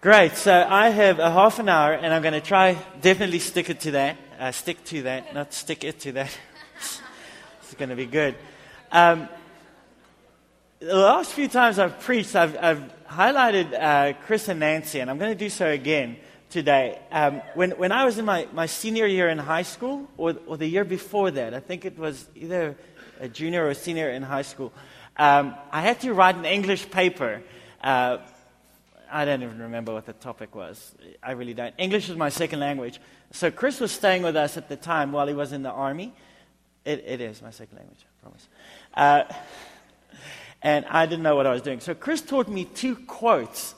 [0.00, 0.36] Great.
[0.36, 3.80] So I have a half an hour, and I'm going to try definitely stick it
[3.80, 4.16] to that.
[4.38, 6.38] Uh, stick to that, not stick it to that.
[7.60, 8.36] it's going to be good.
[8.92, 9.28] Um,
[10.78, 15.18] the last few times I've preached, I've, I've highlighted uh, Chris and Nancy, and I'm
[15.18, 16.16] going to do so again
[16.48, 17.00] today.
[17.10, 20.56] Um, when, when I was in my, my senior year in high school, or, or
[20.56, 22.76] the year before that, I think it was either
[23.18, 24.72] a junior or a senior in high school,
[25.16, 27.42] um, I had to write an English paper.
[27.82, 28.18] Uh,
[29.10, 30.94] I don't even remember what the topic was.
[31.22, 31.74] I really don't.
[31.78, 33.00] English is my second language.
[33.32, 36.12] So Chris was staying with us at the time while he was in the army.
[36.84, 38.48] It, it is my second language, I promise.
[38.94, 39.24] Uh,
[40.62, 41.80] and I didn't know what I was doing.
[41.80, 43.74] So Chris taught me two quotes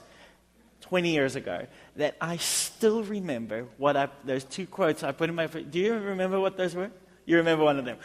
[0.83, 1.67] 20 years ago
[1.97, 5.47] that I still remember what I, those two quotes I put in my.
[5.47, 6.91] Do you remember what those were?
[7.27, 7.99] You remember one of them.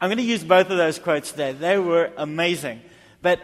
[0.00, 1.52] I'm going to use both of those quotes today.
[1.52, 2.82] They were amazing.
[3.22, 3.40] But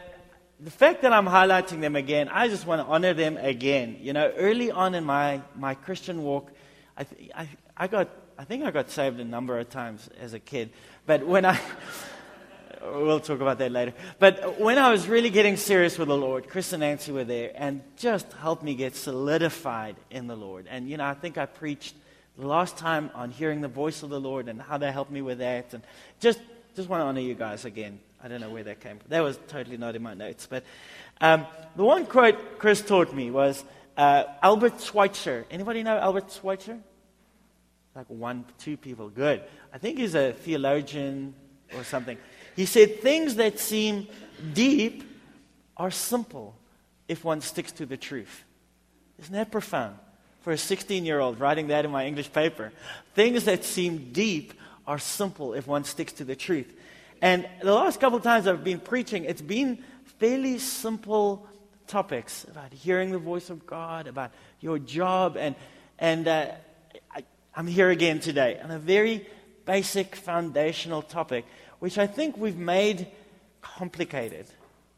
[0.65, 3.97] the fact that I'm highlighting them again, I just want to honor them again.
[4.01, 6.53] You know, early on in my, my Christian walk,
[6.97, 10.35] I, th- I, I, got, I think I got saved a number of times as
[10.35, 10.71] a kid.
[11.07, 11.59] But when I.
[12.85, 13.93] we'll talk about that later.
[14.19, 17.53] But when I was really getting serious with the Lord, Chris and Nancy were there
[17.55, 20.67] and just helped me get solidified in the Lord.
[20.69, 21.95] And, you know, I think I preached
[22.37, 25.23] the last time on hearing the voice of the Lord and how they helped me
[25.23, 25.75] with that.
[25.75, 25.83] And
[26.19, 26.41] just,
[26.75, 28.01] just want to honor you guys again.
[28.23, 29.09] I don't know where that came from.
[29.09, 30.47] That was totally not in my notes.
[30.49, 30.65] But
[31.21, 33.65] um, the one quote Chris taught me was
[33.97, 35.45] uh, Albert Schweitzer.
[35.51, 36.79] Anybody know Albert Schweitzer?
[37.95, 39.09] Like one, two people.
[39.09, 39.43] Good.
[39.73, 41.35] I think he's a theologian
[41.77, 42.17] or something.
[42.55, 44.07] He said, Things that seem
[44.55, 45.05] deep
[45.77, 46.55] are simple
[47.09, 48.45] if one sticks to the truth.
[49.19, 49.97] Isn't that profound?
[50.43, 52.73] For a 16 year old writing that in my English paper.
[53.15, 54.55] Things that seem deep
[54.87, 56.73] are simple if one sticks to the truth.
[57.23, 59.79] And the last couple of times I've been preaching, it's been
[60.19, 61.47] fairly simple
[61.87, 65.55] topics about hearing the voice of God, about your job, and,
[66.01, 66.49] and uh,
[67.15, 67.23] I,
[67.55, 69.25] I'm here again today on a very
[69.65, 71.45] basic foundational topic
[71.79, 73.07] which I think we've made
[73.61, 74.47] complicated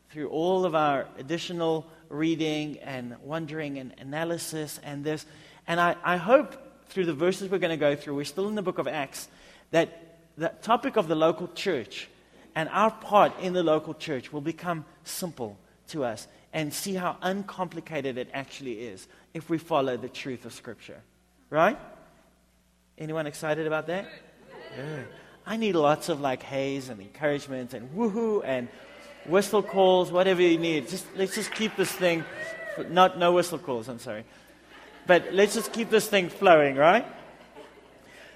[0.08, 5.26] through all of our additional reading and wondering and analysis and this.
[5.66, 6.56] And I, I hope
[6.88, 9.28] through the verses we're going to go through, we're still in the book of Acts,
[9.72, 12.08] that the topic of the local church
[12.54, 17.16] and our part in the local church will become simple to us and see how
[17.20, 21.00] uncomplicated it actually is if we follow the truth of Scripture.
[21.50, 21.78] Right?
[22.96, 24.06] Anyone excited about that?
[24.76, 25.02] Yeah.
[25.46, 28.68] I need lots of like haze and encouragement and woohoo and
[29.26, 30.88] whistle calls, whatever you need.
[30.88, 32.24] Just let's just keep this thing,
[32.88, 33.88] not no whistle calls.
[33.88, 34.24] I'm sorry,
[35.06, 37.04] but let's just keep this thing flowing, right?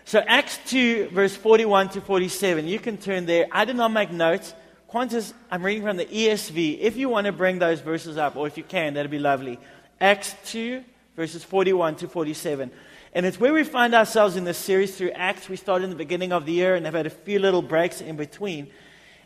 [0.08, 2.66] So Acts 2, verse 41 to 47.
[2.66, 3.46] You can turn there.
[3.52, 4.54] I did not make notes.
[4.90, 6.78] Qantas, I'm reading from the ESV.
[6.80, 9.58] If you want to bring those verses up, or if you can, that'd be lovely.
[10.00, 10.82] Acts 2,
[11.14, 12.70] verses 41 to 47.
[13.12, 15.46] And it's where we find ourselves in this series through Acts.
[15.46, 18.00] We started in the beginning of the year and have had a few little breaks
[18.00, 18.70] in between.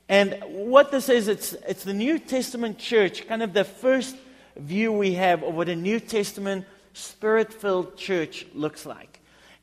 [0.09, 4.17] And what this is, it's, it's the New Testament church, kind of the first
[4.57, 9.12] view we have of what a New Testament spirit filled church looks like.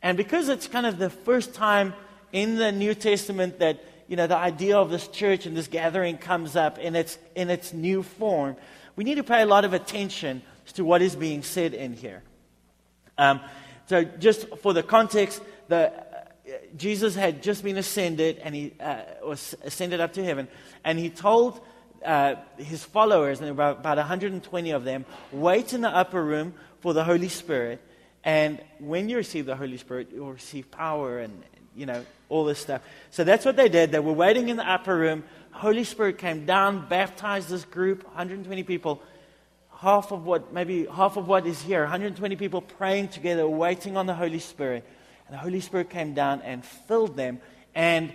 [0.01, 1.93] And because it's kind of the first time
[2.31, 6.17] in the New Testament that you know the idea of this church and this gathering
[6.17, 8.55] comes up in its in its new form,
[8.95, 10.41] we need to pay a lot of attention
[10.73, 12.23] to what is being said in here.
[13.17, 13.41] Um,
[13.87, 19.01] so, just for the context, the, uh, Jesus had just been ascended and he uh,
[19.23, 20.47] was ascended up to heaven,
[20.83, 21.59] and he told
[22.05, 26.93] uh, his followers, and were about 120 of them, wait in the upper room for
[26.93, 27.81] the Holy Spirit.
[28.29, 31.41] And when you receive the Holy Spirit, you'll receive power and,
[31.75, 32.83] you know, all this stuff.
[33.09, 33.91] So that's what they did.
[33.91, 35.23] They were waiting in the upper room.
[35.49, 39.01] Holy Spirit came down, baptized this group, 120 people,
[39.79, 44.05] half of what, maybe half of what is here, 120 people praying together, waiting on
[44.05, 44.85] the Holy Spirit.
[45.25, 47.41] And the Holy Spirit came down and filled them.
[47.73, 48.13] And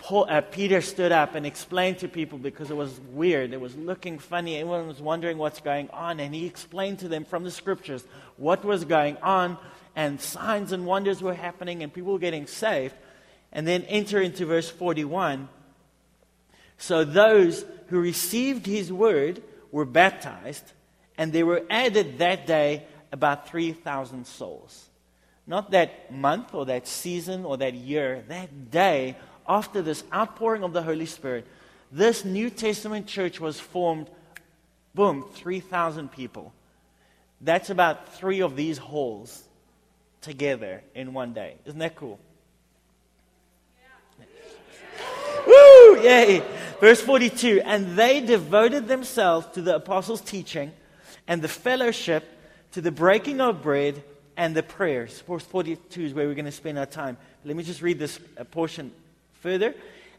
[0.00, 3.52] Paul, uh, Peter stood up and explained to people because it was weird.
[3.52, 4.56] It was looking funny.
[4.56, 6.20] Everyone was wondering what's going on.
[6.20, 8.02] And he explained to them from the scriptures
[8.38, 9.58] what was going on.
[9.94, 12.94] And signs and wonders were happening, and people were getting saved.
[13.52, 15.48] And then enter into verse 41.
[16.78, 20.64] So those who received his word were baptized,
[21.18, 24.88] and there were added that day about 3,000 souls.
[25.46, 29.16] Not that month or that season or that year, that day
[29.50, 31.44] after this outpouring of the Holy Spirit,
[31.90, 34.08] this New Testament church was formed.
[34.94, 36.52] Boom, 3,000 people.
[37.40, 39.42] That's about three of these halls
[40.20, 41.56] together in one day.
[41.66, 42.20] Isn't that cool?
[45.46, 46.00] Woo!
[46.00, 46.44] Yay!
[46.78, 50.70] Verse 42 And they devoted themselves to the apostles' teaching
[51.26, 52.24] and the fellowship,
[52.72, 54.00] to the breaking of bread
[54.36, 55.22] and the prayers.
[55.22, 57.16] Verse 42 is where we're going to spend our time.
[57.44, 58.92] Let me just read this uh, portion
[59.40, 59.74] further.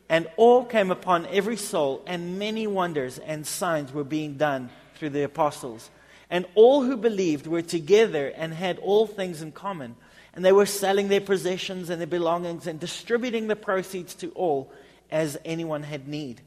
[0.10, 5.12] And all came upon every soul, and many wonders and signs were being done through
[5.12, 5.90] the apostles.
[6.30, 9.96] And all who believed were together and had all things in common.
[10.34, 14.72] And they were selling their possessions and their belongings and distributing the proceeds to all
[15.10, 16.42] as anyone had need.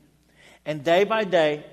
[0.64, 1.64] And day by day,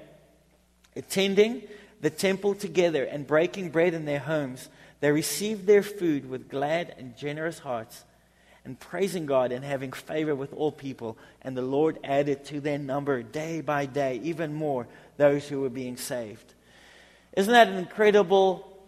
[0.96, 1.64] attending
[2.02, 4.70] the temple together and breaking bread in their homes,
[5.00, 8.04] they received their food with glad and generous hearts
[8.64, 11.18] and praising God and having favor with all people.
[11.42, 14.88] And the Lord added to their number day by day even more
[15.18, 16.54] those who were being saved.
[17.34, 18.86] Isn't that an incredible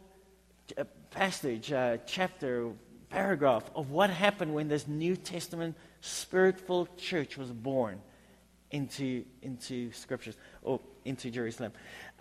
[0.78, 2.72] uh, passage, uh, chapter,
[3.10, 6.68] paragraph of what happened when this New Testament spirit
[6.98, 8.02] church was born
[8.72, 11.72] into, into scriptures or into Jerusalem?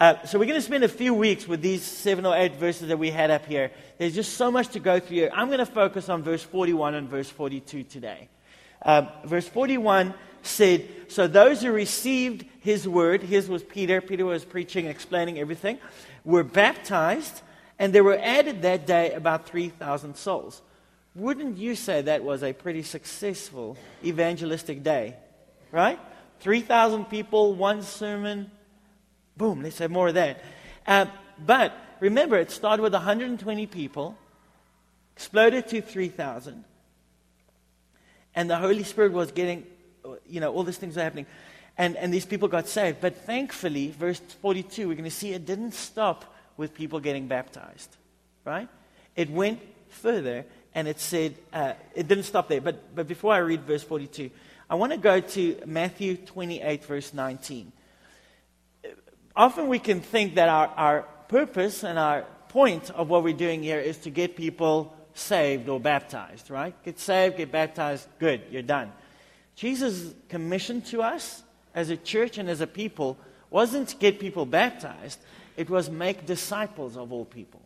[0.03, 2.89] Uh, so we're going to spend a few weeks with these seven or eight verses
[2.89, 3.71] that we had up here.
[3.99, 5.29] There's just so much to go through.
[5.33, 8.29] I'm going to focus on verse 41 and verse 42 today.
[8.85, 10.13] Uh, verse 41
[10.43, 15.79] said, So those who received his word, his was Peter, Peter was preaching, explaining everything,
[16.25, 17.41] were baptized,
[17.79, 20.63] and there were added that day about 3,000 souls.
[21.15, 25.15] Wouldn't you say that was a pretty successful evangelistic day?
[25.71, 26.01] Right?
[26.41, 28.51] 3,000 people, one sermon,
[29.37, 30.43] Boom, let's have more of that.
[30.87, 31.07] Uh,
[31.45, 34.17] but remember, it started with 120 people,
[35.17, 36.65] exploded to 3,000,
[38.35, 39.67] and the Holy Spirit was getting,
[40.27, 41.27] you know, all these things are happening.
[41.77, 43.01] And, and these people got saved.
[43.01, 47.97] But thankfully, verse 42, we're going to see it didn't stop with people getting baptized,
[48.45, 48.69] right?
[49.17, 50.45] It went further
[50.75, 52.61] and it said, uh, it didn't stop there.
[52.61, 54.31] But, but before I read verse 42,
[54.69, 57.73] I want to go to Matthew 28, verse 19
[59.35, 63.63] often we can think that our, our purpose and our point of what we're doing
[63.63, 66.75] here is to get people saved or baptized, right?
[66.85, 68.93] Get saved, get baptized, good, you're done.
[69.55, 71.43] Jesus' commission to us
[71.75, 73.19] as a church and as a people
[73.51, 75.19] wasn't to get people baptized,
[75.57, 77.61] it was make disciples of all people.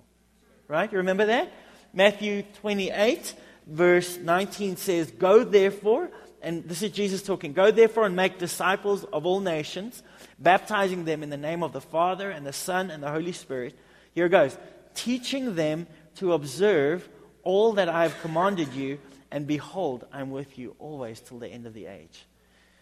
[0.68, 0.90] Right?
[0.90, 1.52] You remember that?
[1.92, 3.34] Matthew 28,
[3.66, 6.10] verse 19 says, Go therefore,
[6.42, 10.02] and this is Jesus talking, go therefore and make disciples of all nations
[10.38, 13.78] baptizing them in the name of the Father and the Son and the Holy Spirit.
[14.14, 14.56] Here goes
[14.94, 15.86] teaching them
[16.16, 17.08] to observe
[17.42, 18.98] all that I have commanded you,
[19.30, 22.26] and behold, I'm with you always till the end of the age.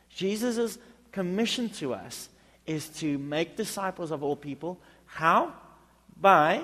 [0.08, 0.78] Jesus'
[1.12, 2.28] commission to us
[2.66, 4.80] is to make disciples of all people.
[5.06, 5.52] How?
[6.20, 6.62] By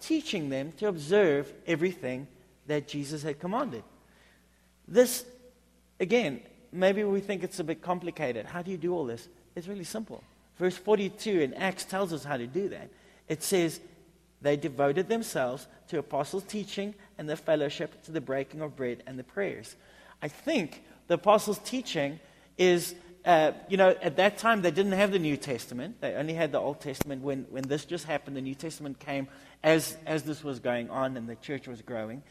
[0.00, 2.26] teaching them to observe everything
[2.66, 3.82] that Jesus had commanded.
[4.88, 5.24] This,
[6.00, 6.40] again,
[6.72, 8.46] maybe we think it's a bit complicated.
[8.46, 9.28] How do you do all this?
[9.54, 10.22] It's really simple.
[10.58, 12.90] Verse 42 in Acts tells us how to do that.
[13.28, 13.80] It says,
[14.40, 19.18] They devoted themselves to apostles' teaching and the fellowship, to the breaking of bread and
[19.18, 19.76] the prayers.
[20.20, 22.20] I think the apostles' teaching
[22.58, 22.94] is,
[23.24, 26.00] uh, you know, at that time they didn't have the New Testament.
[26.00, 27.22] They only had the Old Testament.
[27.22, 29.28] When, when this just happened, the New Testament came
[29.62, 32.22] as, as this was going on and the church was growing.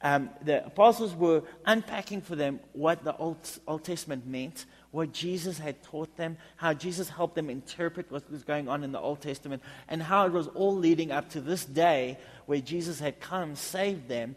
[0.00, 5.58] Um, the apostles were unpacking for them what the Old, Old Testament meant, what Jesus
[5.58, 9.20] had taught them, how Jesus helped them interpret what was going on in the Old
[9.20, 13.54] Testament, and how it was all leading up to this day where Jesus had come,
[13.54, 14.36] saved them,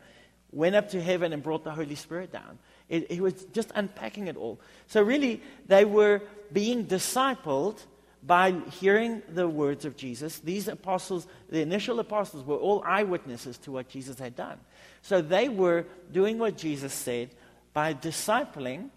[0.52, 2.60] went up to heaven, and brought the Holy Spirit down.
[2.90, 4.60] It, was just unpacking it all.
[4.88, 6.22] So, really, they were
[6.52, 7.78] being discipled
[8.24, 10.40] by hearing the words of Jesus.
[10.40, 14.60] These apostles, the initial apostles, were all eyewitnesses to what Jesus had done.
[15.02, 17.30] So they were doing what Jesus said
[17.74, 18.90] by discipling,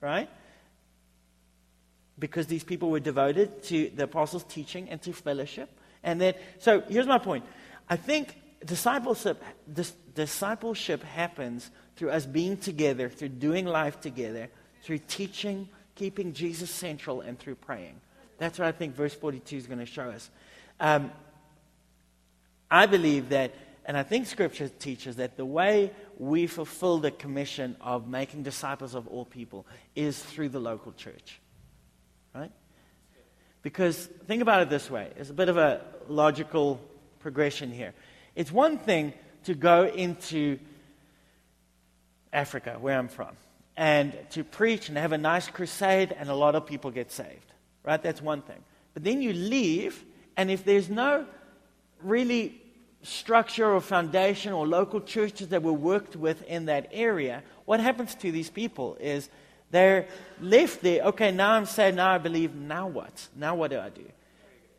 [0.00, 0.28] right?
[2.18, 5.70] Because these people were devoted to the apostles' teaching and to fellowship.
[6.02, 7.44] And then, so here's my point.
[7.88, 9.42] I think discipleship,
[9.72, 14.48] dis, discipleship happens through us being together, through doing life together,
[14.82, 18.00] through teaching, keeping Jesus central, and through praying.
[18.38, 20.30] That's what I think verse 42 is going to show us.
[20.80, 21.12] Um,
[22.70, 23.54] I believe that
[23.84, 28.94] and I think Scripture teaches that the way we fulfill the commission of making disciples
[28.94, 29.66] of all people
[29.96, 31.40] is through the local church.
[32.34, 32.50] Right?
[33.62, 36.80] Because think about it this way it's a bit of a logical
[37.20, 37.94] progression here.
[38.34, 39.12] It's one thing
[39.44, 40.58] to go into
[42.32, 43.36] Africa, where I'm from,
[43.76, 47.52] and to preach and have a nice crusade, and a lot of people get saved.
[47.84, 48.02] Right?
[48.02, 48.62] That's one thing.
[48.94, 50.04] But then you leave,
[50.36, 51.26] and if there's no
[52.02, 52.60] really
[53.02, 58.14] structure or foundation or local churches that were worked with in that area, what happens
[58.16, 59.28] to these people is
[59.72, 60.06] they're
[60.40, 61.02] left there.
[61.06, 63.28] Okay, now I'm saved, now I believe, now what?
[63.34, 64.04] Now what do I do?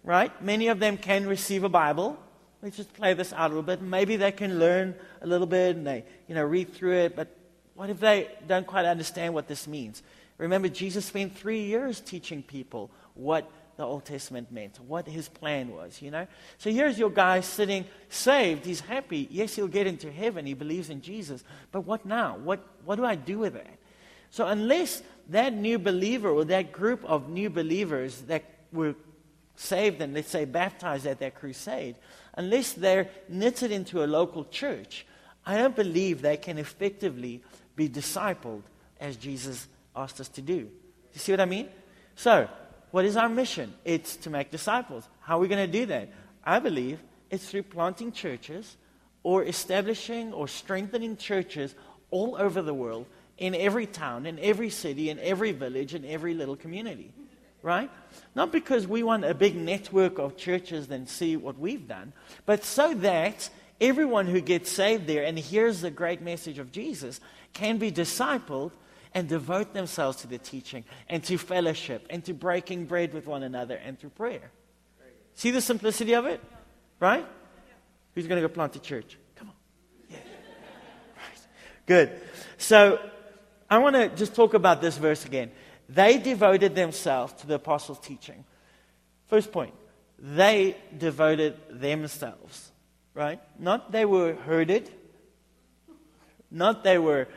[0.03, 0.31] Right?
[0.41, 2.17] Many of them can receive a Bible,
[2.63, 3.81] let's just play this out a little bit.
[3.81, 7.15] Maybe they can learn a little bit and they, you know, read through it.
[7.15, 7.27] But
[7.75, 10.01] what if they don't quite understand what this means?
[10.37, 15.71] Remember, Jesus spent three years teaching people what the Old Testament meant, what his plan
[15.71, 16.27] was, you know?
[16.57, 18.65] So here's your guy sitting saved.
[18.65, 19.27] He's happy.
[19.29, 20.45] Yes, he'll get into heaven.
[20.45, 21.43] He believes in Jesus.
[21.71, 22.37] But what now?
[22.37, 23.77] What, what do I do with that?
[24.33, 28.95] So unless that new believer or that group of new believers that were
[29.55, 31.97] saved and, let's say, baptized at that crusade,
[32.33, 35.05] unless they're knitted into a local church,
[35.45, 37.43] I don't believe they can effectively
[37.75, 38.63] be discipled
[38.99, 40.67] as Jesus asked us to do.
[41.13, 41.69] You see what I mean?
[42.15, 42.49] So,
[42.89, 43.71] what is our mission?
[43.85, 45.07] It's to make disciples.
[45.19, 46.09] How are we going to do that?
[46.43, 46.99] I believe
[47.29, 48.77] it's through planting churches
[49.21, 51.75] or establishing or strengthening churches
[52.09, 53.05] all over the world,
[53.37, 57.11] in every town, in every city, in every village, in every little community.
[57.61, 57.89] Right?
[58.35, 62.11] Not because we want a big network of churches and see what we've done,
[62.45, 63.49] but so that
[63.79, 67.21] everyone who gets saved there and hears the great message of Jesus
[67.53, 68.71] can be discipled
[69.13, 73.43] and devote themselves to the teaching and to fellowship and to breaking bread with one
[73.43, 74.51] another and through prayer.
[75.35, 76.41] See the simplicity of it?
[76.99, 77.25] Right?
[78.15, 79.17] Who's going to go plant a church?
[79.35, 79.55] Come on.
[80.09, 80.17] Yeah.
[81.15, 81.39] Right.
[81.85, 82.21] Good.
[82.57, 82.99] So
[83.73, 85.49] I want to just talk about this verse again.
[85.89, 88.45] They devoted themselves to the apostles' teaching.
[89.27, 89.73] First point,
[90.19, 92.71] they devoted themselves,
[93.15, 93.41] right?
[93.57, 94.91] Not they were herded,
[96.51, 97.27] not they were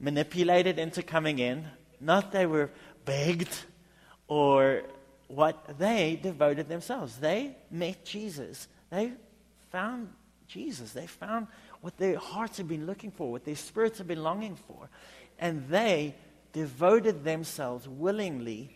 [0.00, 1.68] manipulated into coming in,
[2.00, 2.70] not they were
[3.04, 3.56] begged
[4.26, 4.82] or
[5.28, 7.16] what, they devoted themselves.
[7.16, 8.66] They met Jesus.
[8.90, 9.12] They
[9.70, 10.08] found
[10.48, 10.92] Jesus.
[10.92, 11.46] They found
[11.80, 14.88] what their hearts have been looking for, what their spirits have been longing for.
[15.38, 16.14] And they
[16.52, 18.70] devoted themselves willingly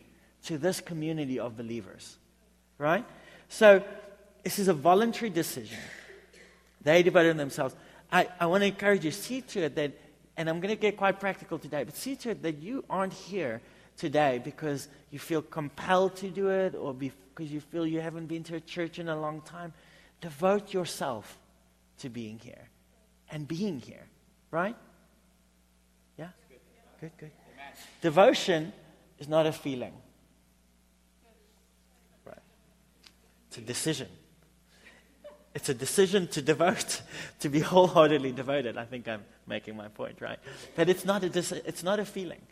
[0.44, 2.16] to this community of believers.
[2.78, 3.04] Right?
[3.48, 3.82] So,
[4.42, 5.78] this is a voluntary decision.
[6.82, 7.74] They devoted themselves.
[8.10, 9.92] I, I want to encourage you, see to it that
[10.40, 13.12] and I'm going to get quite practical today, but see to it that you aren't
[13.12, 13.60] here
[13.98, 18.42] today because you feel compelled to do it or because you feel you haven't been
[18.44, 19.74] to a church in a long time.
[20.22, 21.38] Devote yourself
[21.98, 22.70] to being here
[23.30, 24.06] and being here,
[24.50, 24.76] right?
[27.00, 27.30] Good, good.
[28.02, 28.74] Devotion
[29.18, 29.94] is not a feeling,
[32.26, 32.36] right?
[33.48, 34.08] It's a decision.
[35.54, 37.00] It's a decision to devote,
[37.40, 38.76] to be wholeheartedly devoted.
[38.76, 40.38] I think I'm making my point, right?
[40.76, 42.42] But it's not a, it's not a feeling.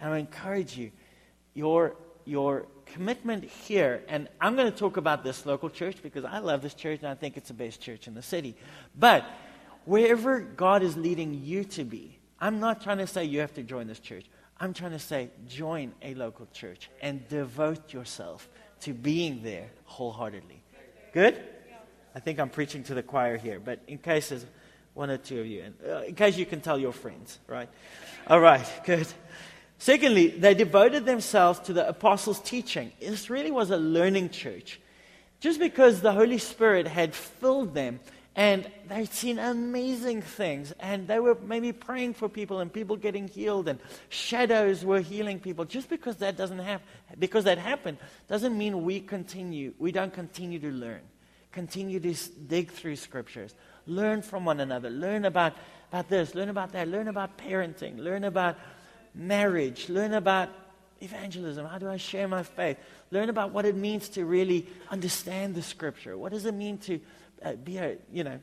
[0.00, 0.90] And I encourage you,
[1.54, 1.94] your,
[2.24, 6.60] your commitment here, and I'm going to talk about this local church because I love
[6.60, 8.56] this church and I think it's the best church in the city.
[8.98, 9.24] But
[9.84, 13.62] wherever God is leading you to be, I'm not trying to say you have to
[13.62, 14.26] join this church.
[14.58, 18.48] I'm trying to say join a local church and devote yourself
[18.80, 20.60] to being there wholeheartedly.
[21.12, 21.40] Good?
[22.16, 24.44] I think I'm preaching to the choir here, but in case there's
[24.92, 27.68] one or two of you, and uh, in case you can tell your friends, right?
[28.26, 29.06] All right, good.
[29.78, 32.90] Secondly, they devoted themselves to the apostles' teaching.
[33.00, 34.80] This really was a learning church.
[35.38, 38.00] Just because the Holy Spirit had filled them
[38.34, 43.28] and they'd seen amazing things, and they were maybe praying for people and people getting
[43.28, 45.64] healed, and shadows were healing people.
[45.64, 46.86] Just because that doesn't happen,
[47.18, 47.98] because that happened,
[48.28, 49.74] doesn't mean we continue.
[49.78, 51.02] We don't continue to learn
[51.52, 52.14] continue to
[52.48, 53.54] dig through scriptures.
[53.86, 54.90] Learn from one another.
[54.90, 55.54] Learn about,
[55.90, 58.56] about this, learn about that, learn about parenting, learn about
[59.14, 60.48] marriage, learn about
[61.00, 61.66] evangelism.
[61.66, 62.78] How do I share my faith?
[63.10, 66.16] Learn about what it means to really understand the scripture.
[66.16, 67.00] What does it mean to
[67.44, 68.38] uh, be a, you know.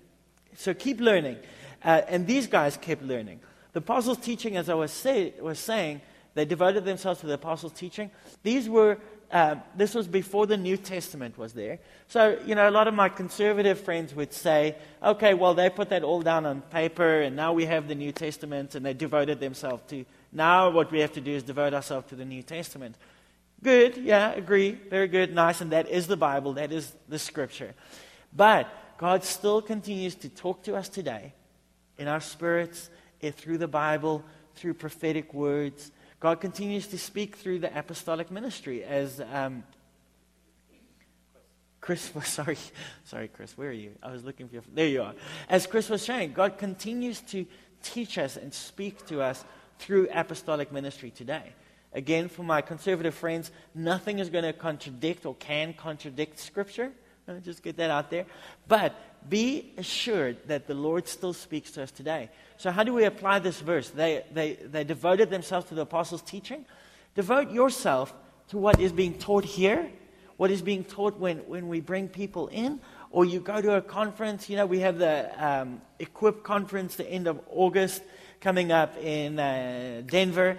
[0.55, 1.37] So keep learning.
[1.83, 3.39] Uh, and these guys kept learning.
[3.73, 6.01] The apostles' teaching, as I was, say, was saying,
[6.33, 8.11] they devoted themselves to the apostles' teaching.
[8.43, 8.97] These were
[9.31, 11.79] um, this was before the New Testament was there.
[12.07, 15.89] So, you know, a lot of my conservative friends would say, okay, well, they put
[15.89, 19.39] that all down on paper, and now we have the New Testament, and they devoted
[19.39, 20.03] themselves to.
[20.31, 22.95] Now, what we have to do is devote ourselves to the New Testament.
[23.61, 24.71] Good, yeah, agree.
[24.71, 27.75] Very good, nice, and that is the Bible, that is the Scripture.
[28.35, 28.67] But
[28.99, 31.33] God still continues to talk to us today
[31.97, 32.91] in our spirits,
[33.23, 38.83] eh, through the Bible, through prophetic words God continues to speak through the apostolic ministry
[38.83, 39.63] as um,
[41.79, 42.57] Chris was sorry,
[43.05, 43.91] sorry, Chris, where are you?
[44.03, 44.61] I was looking for you.
[44.73, 45.13] There you are.
[45.47, 47.45] As Chris was saying, God continues to
[47.81, 49.45] teach us and speak to us
[49.79, 51.53] through apostolic ministry today.
[51.93, 56.91] Again, for my conservative friends, nothing is going to contradict or can contradict Scripture.
[57.43, 58.25] Just get that out there.
[58.67, 58.95] But
[59.27, 62.29] be assured that the Lord still speaks to us today.
[62.57, 63.89] So, how do we apply this verse?
[63.89, 66.65] They, they, they devoted themselves to the apostles' teaching.
[67.15, 68.13] Devote yourself
[68.49, 69.89] to what is being taught here,
[70.37, 72.79] what is being taught when, when we bring people in,
[73.11, 74.49] or you go to a conference.
[74.49, 78.01] You know, we have the um, Equip conference the end of August
[78.39, 80.57] coming up in uh, Denver.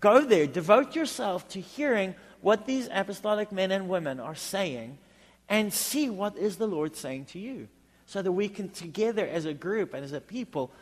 [0.00, 4.98] Go there, devote yourself to hearing what these apostolic men and women are saying,
[5.52, 7.68] and see what is the Lord saying to you,
[8.06, 10.72] so that we can together as a group and as a people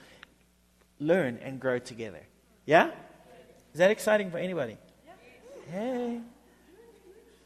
[1.01, 2.21] learn and grow together.
[2.67, 2.91] Yeah?
[3.73, 4.79] Is that exciting for anybody?
[5.73, 6.21] Hey.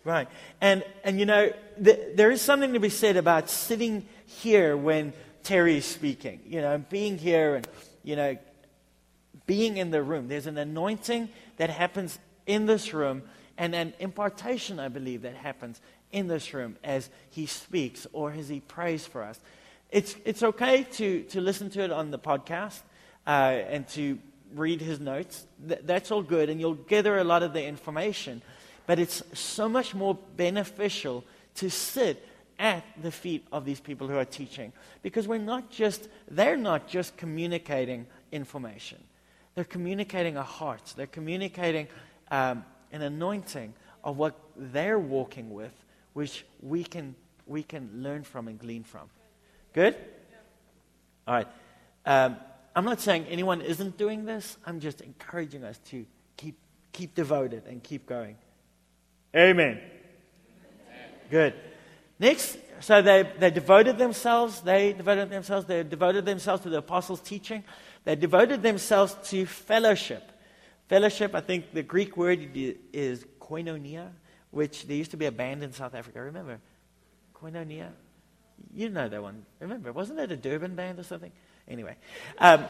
[0.04, 0.28] Right.
[0.60, 1.50] And, and you know,
[1.82, 6.60] th- there is something to be said about sitting here when Terry is speaking, you
[6.60, 7.68] know, being here and,
[8.02, 8.36] you know,
[9.46, 10.28] being in the room.
[10.28, 13.22] There's an anointing that happens in this room
[13.56, 15.80] and an impartation, I believe, that happens
[16.14, 19.38] in this room as he speaks or as he prays for us.
[19.90, 22.80] It's, it's okay to, to listen to it on the podcast
[23.26, 24.18] uh, and to
[24.54, 25.44] read his notes.
[25.66, 28.42] Th- that's all good, and you'll gather a lot of the information.
[28.86, 31.24] But it's so much more beneficial
[31.56, 32.26] to sit
[32.58, 36.86] at the feet of these people who are teaching because we're not just, they're not
[36.86, 38.98] just communicating information.
[39.54, 40.94] They're communicating a heart.
[40.96, 41.88] They're communicating
[42.30, 45.72] um, an anointing of what they're walking with,
[46.14, 47.14] which we can,
[47.46, 49.08] we can learn from and glean from.
[49.72, 49.96] Good?
[51.28, 51.48] All right.
[52.06, 52.36] Um,
[52.74, 54.56] I'm not saying anyone isn't doing this.
[54.66, 56.06] I'm just encouraging us to
[56.36, 56.58] keep,
[56.92, 58.36] keep devoted and keep going.
[59.36, 59.80] Amen.
[61.30, 61.54] Good.
[62.18, 67.20] Next, so they, they devoted themselves, they devoted themselves, they devoted themselves to the apostles'
[67.20, 67.64] teaching.
[68.04, 70.30] They devoted themselves to fellowship.
[70.88, 72.50] Fellowship, I think the Greek word
[72.92, 74.10] is koinonia,
[74.54, 76.22] which there used to be a band in South Africa.
[76.22, 76.58] Remember?
[77.34, 77.90] Koinonia?
[78.72, 79.44] You know that one.
[79.60, 81.32] Remember, wasn't it a Durban band or something?
[81.68, 81.96] Anyway,
[82.38, 82.64] um,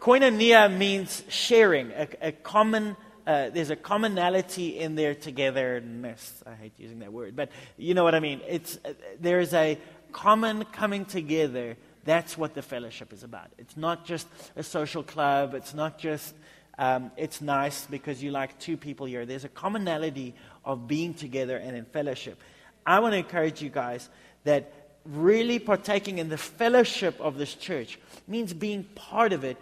[0.00, 2.96] koinonia means sharing, a, a common
[3.28, 6.42] uh, there's a commonality in their togetherness.
[6.46, 8.40] I hate using that word, but you know what I mean.
[8.48, 9.78] It's, uh, there's a
[10.12, 11.76] common coming together.
[12.04, 13.48] That's what the fellowship is about.
[13.58, 15.52] It's not just a social club.
[15.52, 16.34] It's not just,
[16.78, 19.26] um, it's nice because you like two people here.
[19.26, 22.40] There's a commonality of being together and in fellowship.
[22.86, 24.08] I want to encourage you guys
[24.44, 24.72] that
[25.04, 29.56] really partaking in the fellowship of this church means being part of it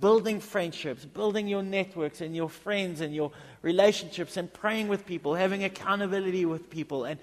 [0.00, 3.30] building friendships, building your networks and your friends and your
[3.62, 7.04] relationships and praying with people, having accountability with people.
[7.04, 7.18] And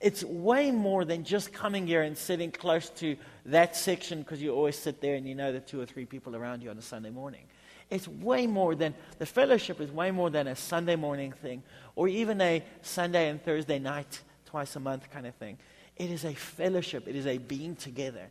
[0.00, 4.52] it's way more than just coming here and sitting close to that section because you
[4.52, 6.82] always sit there and you know the two or three people around you on a
[6.82, 7.44] Sunday morning.
[7.90, 11.62] It's way more than, the fellowship is way more than a Sunday morning thing
[11.96, 15.58] or even a Sunday and Thursday night, twice a month kind of thing.
[15.96, 18.30] It is a fellowship, it is a being together.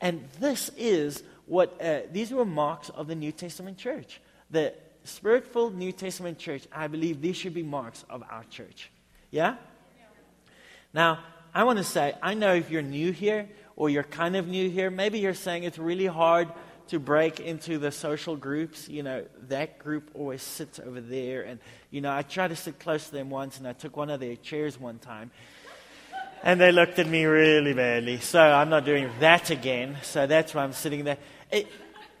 [0.00, 4.20] And this is what uh, these were marks of the New Testament church.
[4.50, 4.72] The
[5.04, 8.90] spirit-filled New Testament church, I believe these should be marks of our church.
[9.30, 9.56] Yeah?
[10.92, 11.20] Now,
[11.54, 14.70] I want to say, I know if you're new here or you're kind of new
[14.70, 16.48] here, maybe you're saying it's really hard
[16.90, 18.88] to break into the social groups.
[18.88, 21.42] You know, that group always sits over there.
[21.42, 24.10] And, you know, I tried to sit close to them once and I took one
[24.10, 25.30] of their chairs one time.
[26.42, 28.18] And they looked at me really badly.
[28.18, 29.98] So I'm not doing that again.
[30.02, 31.18] So that's why I'm sitting there.
[31.50, 31.68] It,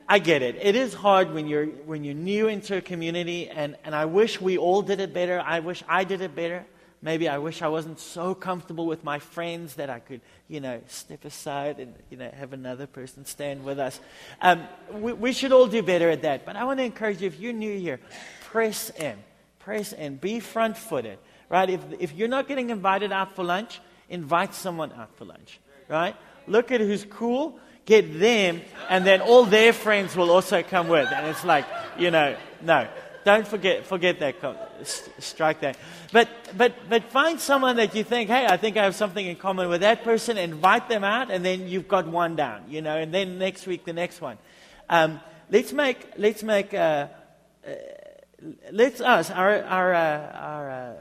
[0.08, 0.56] I get it.
[0.60, 4.40] It is hard when you're, when you're new into a community, and, and I wish
[4.40, 5.40] we all did it better.
[5.40, 6.64] I wish I did it better.
[7.02, 10.82] Maybe I wish I wasn't so comfortable with my friends that I could, you know,
[10.86, 13.98] step aside and, you know, have another person stand with us.
[14.42, 16.44] Um, we, we should all do better at that.
[16.44, 18.00] But I want to encourage you, if you're new here,
[18.44, 19.16] press in.
[19.60, 20.16] Press in.
[20.16, 21.70] Be front footed, right?
[21.70, 25.58] If, if you're not getting invited out for lunch, invite someone out for lunch,
[25.88, 26.14] right?
[26.46, 31.08] Look at who's cool get them, and then all their friends will also come with.
[31.12, 31.64] And it's like,
[31.98, 32.86] you know, no.
[33.24, 34.36] Don't forget, forget that.
[35.18, 35.76] Strike that.
[36.10, 39.36] But, but, but find someone that you think, hey, I think I have something in
[39.36, 40.38] common with that person.
[40.38, 42.96] Invite them out, and then you've got one down, you know.
[42.96, 44.38] And then next week, the next one.
[44.88, 47.08] Um, let's make, let's make, uh,
[47.66, 47.70] uh,
[48.72, 50.94] let's us, our, our, uh, our uh,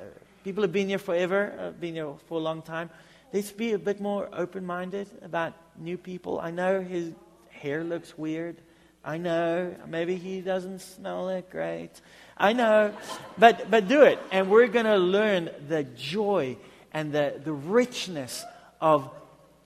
[0.44, 2.90] people have been here forever, uh, been here for a long time.
[3.32, 6.40] Let's be a bit more open-minded about new people.
[6.40, 7.12] I know his
[7.50, 8.58] hair looks weird.
[9.04, 11.92] I know maybe he doesn't smell that great.
[12.38, 12.94] I know,
[13.38, 16.58] but but do it, and we're going to learn the joy
[16.94, 18.44] and the the richness
[18.82, 19.10] of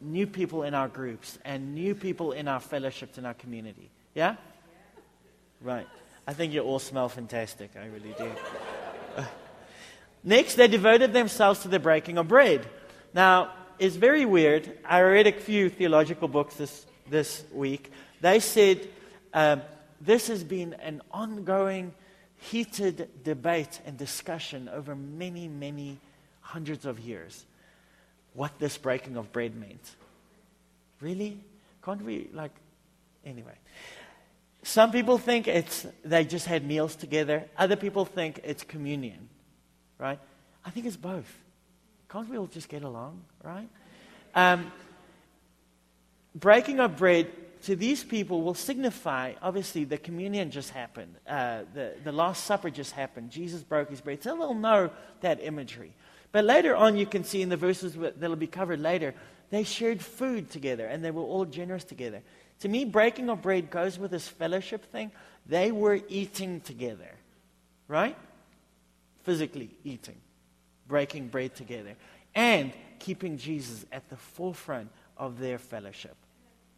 [0.02, 3.90] new people in our groups and new people in our fellowships in our community.
[4.14, 4.36] Yeah,
[5.62, 5.88] right.
[6.26, 7.72] I think you all smell fantastic.
[7.76, 8.32] I really do.
[10.24, 12.66] Next, they devoted themselves to the breaking of bread.
[13.14, 14.72] Now, it's very weird.
[14.86, 17.92] I read a few theological books this, this week.
[18.22, 18.88] They said
[19.34, 19.62] um,
[20.02, 21.94] this has been an ongoing,
[22.38, 26.00] heated debate and discussion over many, many
[26.42, 27.46] hundreds of years.
[28.34, 29.96] what this breaking of bread meant.
[31.00, 31.38] Really?
[31.84, 32.52] Can't we, like,
[33.26, 33.54] anyway.
[34.64, 37.44] Some people think it's they just had meals together.
[37.58, 39.28] Other people think it's communion,
[40.00, 40.20] right?
[40.66, 41.38] I think it's both.
[42.10, 43.68] Can't we all just get along, right?
[44.34, 44.72] Um,
[46.34, 47.30] breaking of bread
[47.64, 51.16] to these people will signify, obviously, the communion just happened.
[51.28, 53.32] Uh, the, the Last Supper just happened.
[53.32, 54.22] Jesus broke his bread.
[54.22, 54.90] So they'll know
[55.22, 55.94] that imagery.
[56.34, 59.14] But later on, you can see in the verses that'll be covered later,
[59.50, 62.22] they shared food together and they were all generous together.
[62.62, 65.12] To me, breaking of bread goes with this fellowship thing.
[65.46, 67.12] They were eating together,
[67.88, 68.18] right?
[69.24, 70.18] Physically eating,
[70.88, 71.96] breaking bread together,
[72.36, 76.16] and keeping Jesus at the forefront of their fellowship,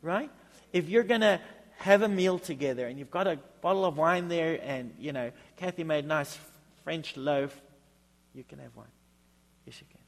[0.02, 0.30] right?
[0.76, 1.40] If you're going to
[1.78, 5.32] have a meal together and you've got a bottle of wine there and, you know,
[5.56, 6.38] Kathy made nice
[6.84, 7.62] French loaf,
[8.34, 8.86] you can have wine.
[9.66, 10.02] Yes, you can.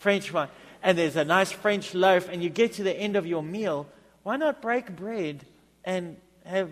[0.00, 0.48] French wine.
[0.82, 3.86] And there's a nice French loaf, and you get to the end of your meal,
[4.24, 5.46] why not break bread
[5.84, 6.68] and have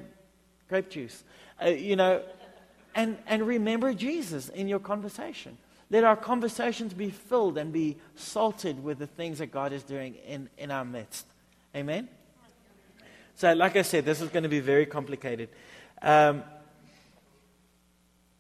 [0.69, 1.23] grape juice?
[1.65, 2.21] Uh, you know,
[2.97, 5.57] and, and remember Jesus in your conversation.
[5.89, 10.17] Let our conversations be filled and be salted with the things that God is doing
[10.27, 11.27] in, in our midst.
[11.77, 12.09] Amen?
[13.35, 15.49] So, like I said, this is going to be very complicated.
[16.01, 16.43] Um,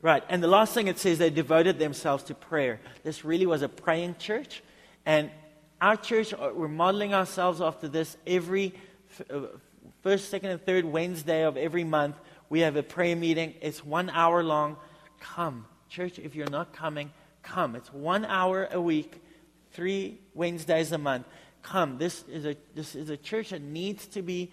[0.00, 2.81] right, and the last thing it says, they devoted themselves to prayer.
[3.02, 4.62] This really was a praying church.
[5.07, 5.31] And
[5.81, 8.74] our church, uh, we're modeling ourselves after this every
[9.31, 9.40] uh,
[10.02, 12.16] first, second, and third Wednesday of every month.
[12.48, 13.55] We have a prayer meeting.
[13.61, 14.76] It's one hour long.
[15.20, 15.66] Come.
[15.88, 17.11] Church, if you're not coming,
[17.42, 17.76] come.
[17.76, 19.20] It's one hour a week,
[19.72, 21.26] three Wednesdays a month.
[21.62, 21.98] Come.
[21.98, 24.50] This is a, this is a church that needs to be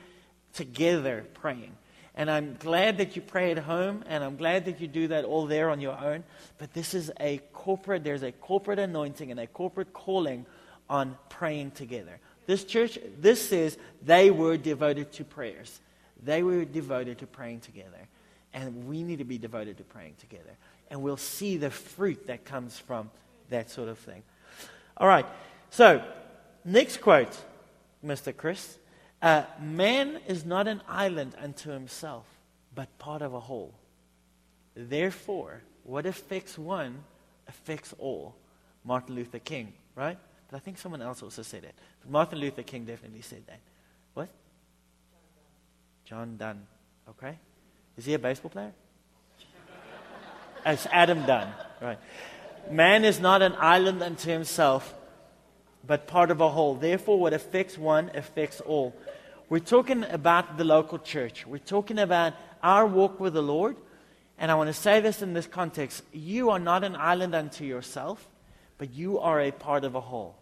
[0.59, 1.71] together praying.
[2.15, 5.23] And I'm glad that you pray at home, and I'm glad that you do that
[5.23, 6.25] all there on your own.
[6.57, 10.45] But this is a corporate, there's a corporate anointing and a corporate calling
[10.89, 12.19] on praying together.
[12.45, 15.79] This church, this says they were devoted to prayers.
[16.21, 18.09] They were devoted to praying together.
[18.53, 20.57] And we need to be devoted to praying together.
[20.89, 23.11] And we'll see the fruit that comes from
[23.49, 24.23] that sort of thing.
[24.97, 25.25] All right.
[25.69, 26.03] So,
[26.65, 27.37] next quote,
[28.05, 28.35] Mr.
[28.35, 28.78] Chris.
[29.21, 32.25] Uh, man is not an island unto himself,
[32.73, 33.73] but part of a whole.
[34.75, 37.03] Therefore, what affects one
[37.47, 38.35] affects all.
[38.85, 40.17] Martin Luther King, right?
[40.49, 41.75] But I think someone else also said it.
[42.07, 43.59] Martin Luther King definitely said that.
[44.13, 44.29] What?
[46.05, 46.65] John Donne.
[47.09, 47.37] Okay.
[47.97, 48.71] Is he a baseball player?
[50.65, 51.53] It's Adam Dunn.
[51.81, 51.99] Right.
[52.71, 54.93] Man is not an island unto himself,
[55.89, 56.75] but part of a whole.
[56.75, 58.95] Therefore, what affects one affects all.
[59.49, 61.47] We're talking about the local church.
[61.47, 63.75] We're talking about our walk with the Lord.
[64.37, 66.03] And I want to say this in this context.
[66.13, 68.29] You are not an island unto yourself,
[68.77, 70.35] but you are a part of a whole.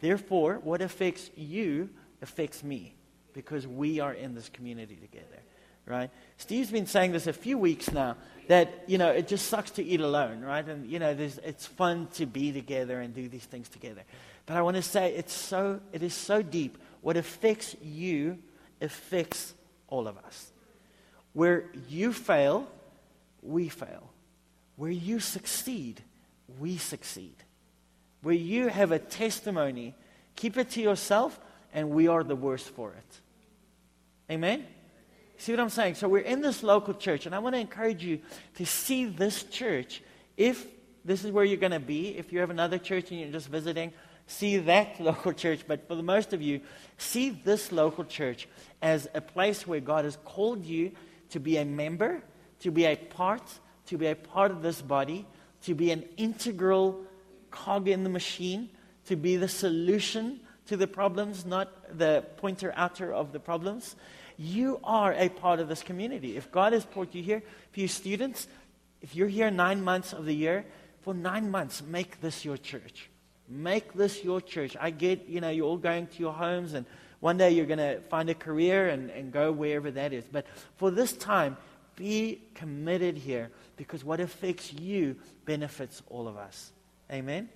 [0.00, 1.88] Therefore, what affects you
[2.20, 2.94] affects me
[3.32, 5.40] because we are in this community together,
[5.86, 6.10] right?
[6.36, 9.82] Steve's been saying this a few weeks now that, you know, it just sucks to
[9.82, 10.68] eat alone, right?
[10.68, 14.02] And, you know, it's fun to be together and do these things together.
[14.50, 16.76] But I want to say it's so, it is so deep.
[17.02, 18.38] What affects you
[18.80, 19.54] affects
[19.86, 20.50] all of us.
[21.34, 22.66] Where you fail,
[23.42, 24.10] we fail.
[24.74, 26.02] Where you succeed,
[26.58, 27.36] we succeed
[28.22, 29.94] where you have a testimony,
[30.36, 31.38] keep it to yourself,
[31.72, 33.20] and we are the worst for it.
[34.32, 34.66] Amen?
[35.38, 35.94] See what I'm saying?
[35.94, 38.20] So we're in this local church, and I want to encourage you
[38.56, 40.02] to see this church.
[40.36, 40.66] If
[41.04, 43.48] this is where you're going to be, if you have another church and you're just
[43.48, 43.92] visiting,
[44.30, 45.60] see that local church.
[45.66, 46.60] But for the most of you,
[46.98, 48.48] see this local church
[48.82, 50.92] as a place where God has called you
[51.30, 52.22] to be a member,
[52.60, 53.42] to be a part,
[53.86, 55.26] to be a part of this body,
[55.62, 57.04] to be an integral
[57.50, 58.70] cog in the machine
[59.10, 63.96] to be the solution to the problems, not the pointer outer of the problems.
[64.36, 66.36] You are a part of this community.
[66.36, 68.46] If God has put you here, for you students,
[69.02, 70.64] if you're here nine months of the year,
[71.02, 73.09] for nine months, make this your church.
[73.50, 74.76] Make this your church.
[74.80, 76.86] I get, you know, you're all going to your homes, and
[77.18, 80.24] one day you're going to find a career and, and go wherever that is.
[80.30, 81.56] But for this time,
[81.96, 86.70] be committed here because what affects you benefits all of us.
[87.10, 87.48] Amen?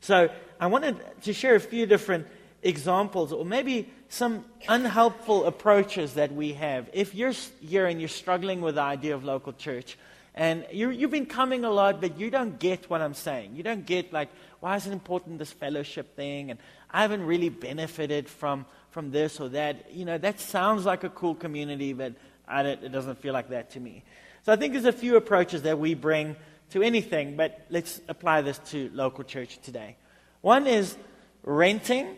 [0.00, 0.28] So
[0.60, 2.26] I wanted to share a few different
[2.62, 6.90] examples or maybe some unhelpful approaches that we have.
[6.92, 9.96] If you're here and you're struggling with the idea of local church,
[10.34, 13.56] and you have been coming a lot, but you don't get what I'm saying.
[13.56, 14.28] You don't get, like,
[14.60, 16.50] why is it important, this fellowship thing?
[16.50, 16.58] And
[16.90, 19.92] I haven't really benefited from, from this or that.
[19.92, 22.14] You know, that sounds like a cool community, but
[22.48, 24.02] it doesn't feel like that to me.
[24.44, 26.36] So I think there's a few approaches that we bring
[26.70, 29.96] to anything, but let's apply this to local church today.
[30.40, 30.96] One is
[31.42, 32.16] renting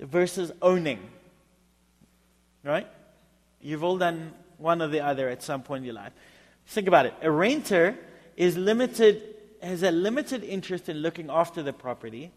[0.00, 1.00] versus owning.
[2.64, 2.88] Right?
[3.60, 6.12] You've all done one or the other at some point in your life.
[6.66, 7.14] Think about it.
[7.22, 7.96] A renter
[8.36, 9.35] is limited,
[9.66, 12.30] has a limited interest in looking after the property.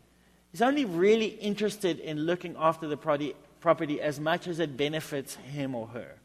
[0.51, 5.35] He's only really interested in looking after the property, property as much as it benefits
[5.35, 6.15] him or her.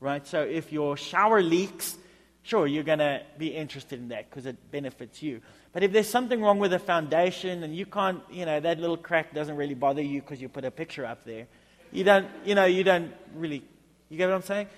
[0.00, 0.26] Right?
[0.26, 1.96] So if your shower leaks,
[2.42, 5.40] sure, you're going to be interested in that because it benefits you.
[5.72, 8.96] But if there's something wrong with the foundation and you can't, you know, that little
[8.96, 11.46] crack doesn't really bother you because you put a picture up there,
[11.92, 13.62] you don't, you know, you don't really,
[14.08, 14.68] you get what I'm saying?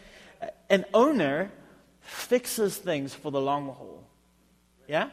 [0.71, 1.51] An owner
[2.01, 4.03] fixes things for the long haul.
[4.87, 5.11] Yeah?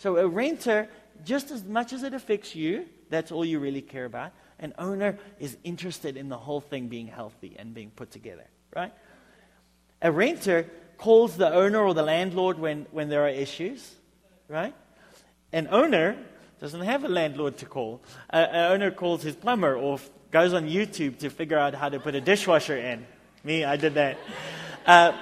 [0.00, 0.88] So a renter,
[1.26, 4.32] just as much as it affects you, that's all you really care about.
[4.58, 8.94] An owner is interested in the whole thing being healthy and being put together, right?
[10.00, 13.94] A renter calls the owner or the landlord when, when there are issues,
[14.48, 14.74] right?
[15.52, 16.16] An owner
[16.60, 18.00] doesn't have a landlord to call.
[18.30, 19.98] an owner calls his plumber or
[20.30, 23.06] goes on YouTube to figure out how to put a dishwasher in.
[23.44, 24.16] Me, I did that.
[24.86, 25.12] Uh,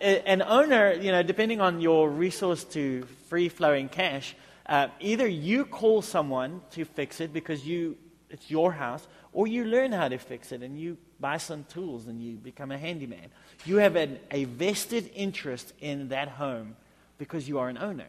[0.00, 5.64] an owner, you know, depending on your resource to free flowing cash, uh, either you
[5.64, 7.96] call someone to fix it because you
[8.30, 12.06] it's your house, or you learn how to fix it and you buy some tools
[12.06, 13.26] and you become a handyman.
[13.64, 16.76] You have an, a vested interest in that home
[17.18, 18.06] because you are an owner.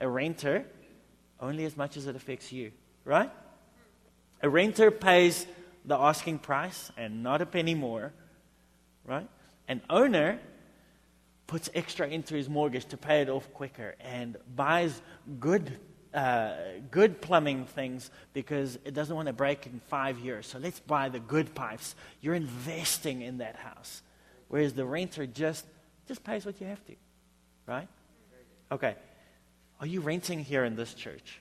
[0.00, 0.64] A renter,
[1.38, 2.72] only as much as it affects you,
[3.04, 3.30] right?
[4.42, 5.46] A renter pays
[5.84, 8.12] the asking price and not a penny more,
[9.04, 9.28] right?
[9.68, 10.40] An owner
[11.54, 15.00] puts extra into his mortgage to pay it off quicker and buys
[15.38, 15.78] good
[16.12, 16.52] uh,
[16.90, 20.48] good plumbing things because it doesn't want to break in five years.
[20.48, 21.94] So let's buy the good pipes.
[22.20, 24.02] You're investing in that house.
[24.48, 25.64] Whereas the renter just,
[26.08, 26.96] just pays what you have to.
[27.66, 27.86] Right?
[28.72, 28.96] Okay.
[29.78, 31.38] Are you renting here in this church?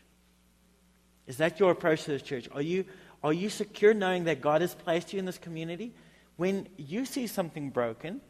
[1.25, 2.47] Is that your approach to this church?
[2.53, 2.85] Are you,
[3.23, 5.91] are you secure knowing that God has placed you in this community?
[6.35, 8.21] When you see something broken,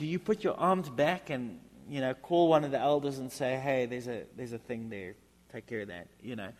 [0.00, 3.30] do you put your arms back and you know call one of the elders and
[3.30, 5.14] say, "Hey, there's a there's a thing there
[5.52, 6.50] take care of that, you know.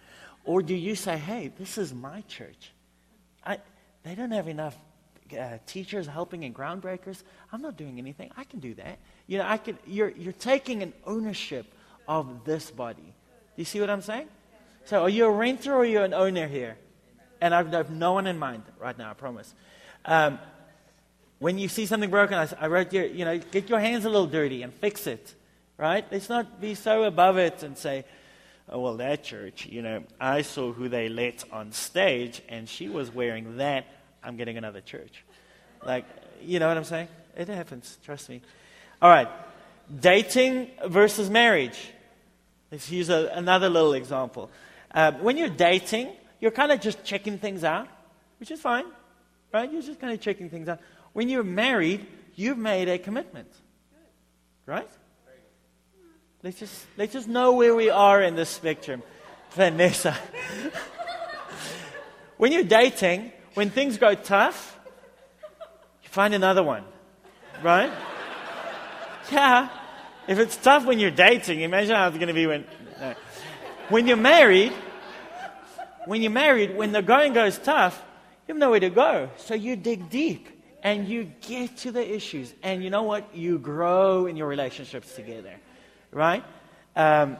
[0.44, 2.72] Or do you say, hey, this is my church?
[3.44, 3.58] I,
[4.02, 4.76] they don't have enough
[5.38, 7.22] uh, teachers helping and groundbreakers.
[7.52, 8.30] I'm not doing anything.
[8.36, 8.98] I can do that.
[9.26, 11.66] You know, I can, you're, you're taking an ownership
[12.08, 13.02] of this body.
[13.02, 14.28] Do you see what I'm saying?
[14.86, 16.76] So are you a renter or are you an owner here?
[17.40, 19.54] And I've, I've no one in mind right now, I promise.
[20.04, 20.38] Um,
[21.40, 24.10] when you see something broken, I, I wrote here, you know, get your hands a
[24.10, 25.34] little dirty and fix it,
[25.78, 26.04] right?
[26.12, 28.04] Let's not be so above it and say,
[28.68, 32.88] oh, well, that church, you know, I saw who they let on stage, and she
[32.88, 33.86] was wearing that.
[34.22, 35.24] I'm getting another church.
[35.84, 36.04] Like,
[36.42, 37.08] you know what I'm saying?
[37.36, 38.42] It happens, trust me.
[39.00, 39.28] All right,
[39.98, 41.78] dating versus marriage.
[42.70, 44.50] Let's use a, another little example.
[44.94, 47.88] Uh, when you're dating, you're kind of just checking things out,
[48.38, 48.84] which is fine,
[49.54, 49.72] right?
[49.72, 50.80] You're just kind of checking things out.
[51.12, 53.52] When you're married, you've made a commitment,
[54.66, 54.88] right?
[56.42, 59.02] Let's just, let's just know where we are in this spectrum.
[59.50, 60.16] Vanessa.
[62.38, 64.78] when you're dating, when things go tough,
[66.02, 66.84] you find another one.
[67.62, 67.92] Right?
[69.30, 69.68] Yeah.
[70.28, 72.64] If it's tough when you're dating, imagine how it's going to be when.
[72.98, 73.14] No.
[73.90, 74.72] When you're married,
[76.06, 78.02] when you're married, when the going goes tough,
[78.46, 79.30] you have nowhere to go.
[79.36, 82.52] So you dig deep and you get to the issues.
[82.62, 83.34] And you know what?
[83.34, 85.54] You grow in your relationships together
[86.12, 86.44] right?
[86.96, 87.36] Um,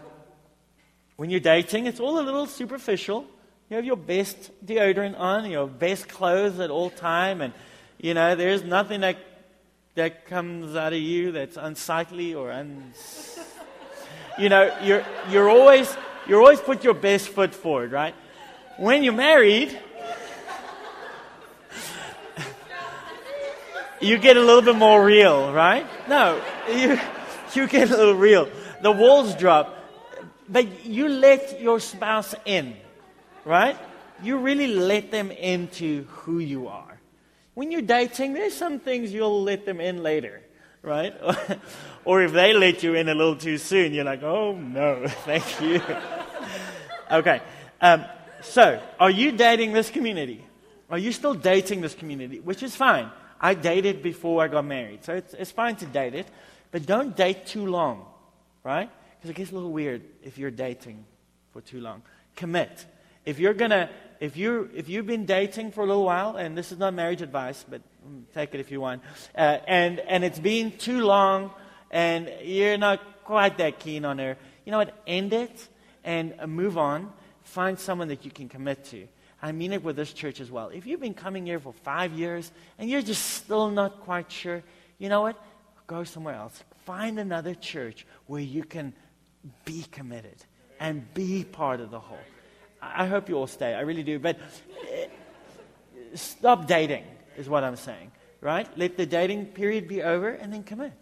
[1.17, 3.27] when you're dating, it's all a little superficial.
[3.69, 7.53] You have your best deodorant on, your best clothes at all time, and
[7.99, 9.17] you know there's nothing that
[9.95, 12.93] that comes out of you that's unsightly or un.
[14.39, 15.95] You know, you're you're always
[16.27, 18.15] you're always put your best foot forward, right?
[18.79, 19.79] When you're married,
[24.01, 25.87] you get a little bit more real, right?
[26.09, 26.99] No, you
[27.55, 28.49] you get a little real
[28.81, 29.77] the walls drop.
[30.49, 32.77] But you let your spouse in,
[33.45, 33.77] right?
[34.23, 37.01] You really let them into who you are.
[37.55, 40.43] When you're dating, there's some things you'll let them in later,
[40.83, 41.15] right?
[42.05, 45.61] or if they let you in a little too soon, you're like, oh no, thank
[45.61, 45.81] you.
[47.13, 47.41] okay.
[47.81, 48.05] Um,
[48.43, 50.45] so, are you dating this community?
[50.91, 52.41] Are you still dating this community?
[52.41, 53.11] Which is fine.
[53.41, 56.27] I dated before I got married, so it's, it's fine to date it.
[56.71, 58.07] But don't date too long
[58.63, 58.91] right?
[59.17, 61.05] Because it gets a little weird if you're dating
[61.53, 62.03] for too long.
[62.37, 62.87] Commit.
[63.25, 66.73] If you're gonna, if you if you've been dating for a little while, and this
[66.73, 67.83] is not marriage advice, but
[68.35, 69.03] take it if you want,
[69.37, 71.51] uh, and and it's been too long,
[71.91, 75.03] and you're not quite that keen on her, you know what?
[75.07, 75.69] End it
[76.03, 77.13] and move on.
[77.43, 79.07] Find someone that you can commit to.
[79.43, 80.69] I mean it with this church as well.
[80.69, 84.63] If you've been coming here for five years and you're just still not quite sure,
[84.99, 85.43] you know what?
[85.87, 86.63] Go somewhere else.
[86.85, 88.93] Find another church where you can
[89.65, 90.37] be committed
[90.79, 92.19] and be part of the whole.
[92.83, 93.75] I hope you all stay.
[93.75, 94.19] I really do.
[94.19, 94.39] But
[94.91, 95.07] eh,
[96.15, 97.05] stop dating,
[97.37, 98.67] is what I'm saying, right?
[98.77, 100.93] Let the dating period be over and then commit,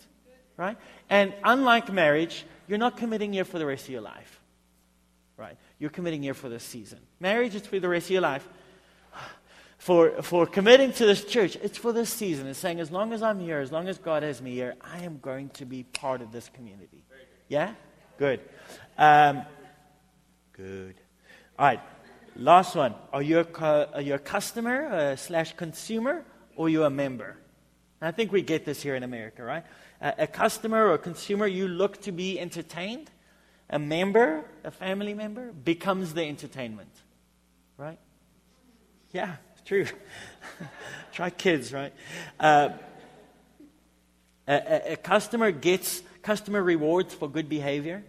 [0.57, 0.77] right?
[1.09, 4.41] And unlike marriage, you're not committing here for the rest of your life,
[5.37, 5.57] right?
[5.79, 6.99] You're committing here for this season.
[7.21, 8.47] Marriage is for the rest of your life.
[9.79, 12.49] For, for committing to this church, it's for this season.
[12.49, 15.05] It's saying, as long as I'm here, as long as God has me here, I
[15.05, 17.05] am going to be part of this community.
[17.47, 17.75] Yeah?
[18.19, 18.41] Good.
[18.99, 19.43] Um,
[20.53, 20.97] good.
[21.57, 21.81] All right.
[22.35, 22.95] Last one.
[23.13, 26.25] Are you a, are you a customer uh, slash consumer
[26.57, 27.37] or you a member?
[28.03, 29.65] I think we get this here in America, right?
[30.01, 33.11] Uh, a customer or a consumer, you look to be entertained.
[33.71, 36.91] A member, a family member, becomes the entertainment,
[37.77, 37.99] right?
[39.13, 39.87] Yeah, true.
[41.13, 41.93] Try kids, right?
[42.41, 42.71] Uh,
[44.47, 48.03] a, a, customer gets customer rewards for good behavior.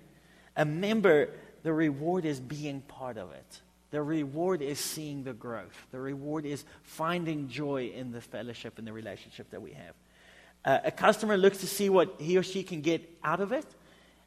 [0.55, 1.29] A member,
[1.63, 3.61] the reward is being part of it.
[3.91, 5.87] The reward is seeing the growth.
[5.91, 9.95] The reward is finding joy in the fellowship and the relationship that we have.
[10.63, 13.65] Uh, a customer looks to see what he or she can get out of it,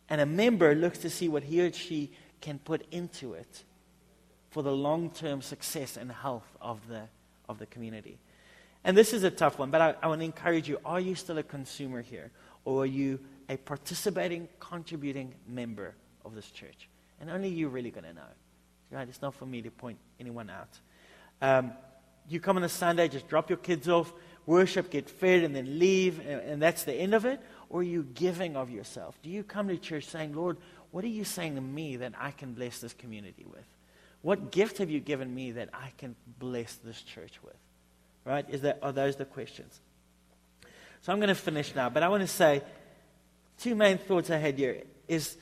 [0.08, 2.10] and a member looks to see what he or she
[2.40, 3.64] can put into it
[4.50, 7.02] for the long term success and health of the,
[7.48, 8.18] of the community.
[8.84, 11.14] And this is a tough one, but I, I want to encourage you are you
[11.14, 12.30] still a consumer here?
[12.64, 16.88] Or are you a participating, contributing member of this church?
[17.20, 18.22] And only you're really going to know.
[18.90, 19.08] Right?
[19.08, 20.78] It's not for me to point anyone out.
[21.40, 21.72] Um,
[22.28, 24.12] you come on a Sunday, just drop your kids off,
[24.46, 27.40] worship, get fed, and then leave, and, and that's the end of it?
[27.72, 29.18] Or are you giving of yourself?
[29.22, 30.58] Do you come to church saying, Lord,
[30.90, 33.64] what are you saying to me that I can bless this community with?
[34.20, 37.56] What gift have you given me that I can bless this church with?
[38.26, 38.44] Right?
[38.50, 39.80] Is that, are those the questions?
[41.00, 42.62] So I'm going to finish now, but I want to say
[43.58, 45.38] two main thoughts I had here is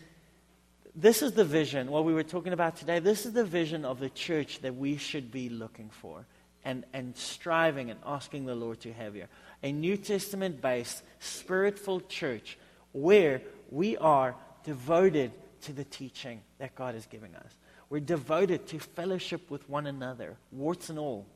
[0.95, 3.99] this is the vision, what we were talking about today, this is the vision of
[3.99, 6.25] the church that we should be looking for
[6.65, 9.29] and, and striving and asking the Lord to have here.
[9.63, 12.59] A New Testament based, spirit filled church
[12.93, 17.55] where we are devoted to the teaching that God is giving us.
[17.89, 21.27] We're devoted to fellowship with one another, warts and all.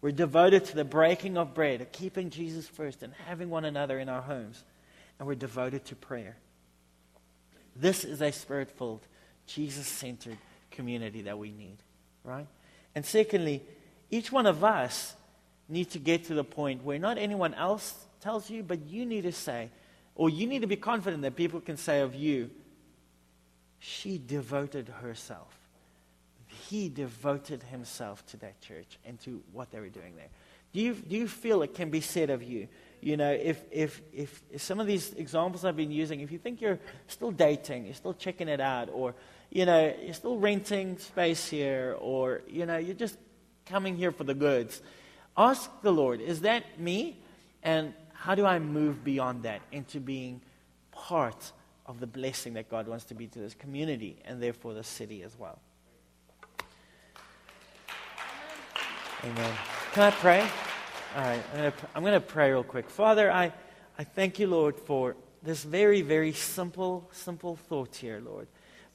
[0.00, 4.08] We're devoted to the breaking of bread, keeping Jesus first, and having one another in
[4.08, 4.64] our homes.
[5.18, 6.36] And we're devoted to prayer.
[7.76, 9.06] This is a spirit filled,
[9.46, 10.38] Jesus centered
[10.72, 11.78] community that we need,
[12.24, 12.48] right?
[12.94, 13.62] And secondly,
[14.10, 15.14] each one of us
[15.68, 19.22] need to get to the point where not anyone else tells you, but you need
[19.22, 19.70] to say,
[20.14, 22.50] or you need to be confident that people can say of you,
[23.78, 25.56] she devoted herself.
[26.46, 30.28] He devoted himself to that church and to what they were doing there.
[30.72, 32.68] Do you, do you feel it can be said of you?
[33.02, 36.38] you know, if, if, if, if, some of these examples I've been using, if you
[36.38, 39.16] think you're still dating, you're still checking it out, or,
[39.50, 43.18] you know, you're still renting space here, or, you know, you're just
[43.66, 44.80] coming here for the goods,
[45.36, 47.18] ask the Lord, is that me?
[47.62, 50.40] And how do I move beyond that into being
[50.90, 51.52] part
[51.86, 55.22] of the blessing that God wants to be to this community and therefore the city
[55.22, 55.58] as well?
[59.24, 59.54] Amen.
[59.92, 60.48] Can I pray?
[61.14, 62.88] All right, I'm going to pray real quick.
[62.88, 63.52] Father, I,
[63.98, 68.48] I thank you, Lord, for this very, very simple, simple thought here, Lord,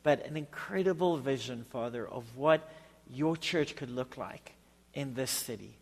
[0.03, 2.71] but an incredible vision, Father, of what
[3.09, 4.53] your church could look like
[4.93, 5.76] in this city.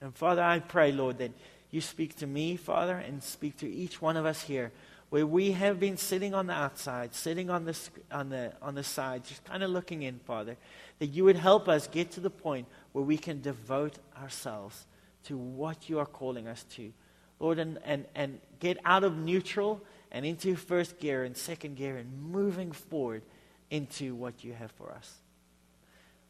[0.00, 1.32] And Father, I pray, Lord, that
[1.70, 4.72] you speak to me, Father, and speak to each one of us here
[5.10, 7.78] where we have been sitting on the outside, sitting on the,
[8.10, 10.56] on the, on the side, just kind of looking in, Father,
[10.98, 14.86] that you would help us get to the point where we can devote ourselves
[15.24, 16.92] to what you are calling us to.
[17.38, 19.80] Lord, and, and, and get out of neutral
[20.10, 23.22] and into first gear and second gear and moving forward
[23.70, 25.12] into what you have for us.